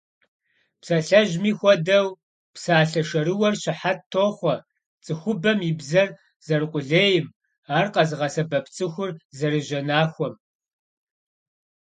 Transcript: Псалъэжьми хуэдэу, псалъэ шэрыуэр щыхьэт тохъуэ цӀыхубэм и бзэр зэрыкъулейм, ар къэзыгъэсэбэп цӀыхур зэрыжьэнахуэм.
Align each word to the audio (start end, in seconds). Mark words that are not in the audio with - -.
Псалъэжьми 0.79 1.51
хуэдэу, 1.59 2.07
псалъэ 2.53 3.01
шэрыуэр 3.09 3.55
щыхьэт 3.61 3.99
тохъуэ 4.11 4.55
цӀыхубэм 5.03 5.59
и 5.69 5.71
бзэр 5.79 6.09
зэрыкъулейм, 6.45 7.25
ар 7.77 7.85
къэзыгъэсэбэп 7.93 8.65
цӀыхур 8.75 9.11
зэрыжьэнахуэм. 9.37 10.33